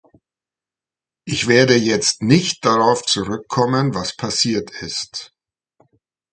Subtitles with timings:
[1.25, 5.31] Ich werde jetzt nicht darauf zurückkommen, was passiert ist.